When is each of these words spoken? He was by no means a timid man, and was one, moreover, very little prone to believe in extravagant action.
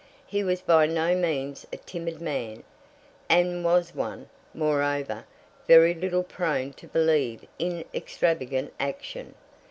He 0.25 0.43
was 0.43 0.61
by 0.61 0.87
no 0.87 1.13
means 1.13 1.67
a 1.71 1.77
timid 1.77 2.19
man, 2.19 2.63
and 3.29 3.63
was 3.63 3.93
one, 3.93 4.29
moreover, 4.51 5.25
very 5.67 5.93
little 5.93 6.23
prone 6.23 6.73
to 6.73 6.87
believe 6.87 7.45
in 7.59 7.85
extravagant 7.93 8.73
action. 8.79 9.35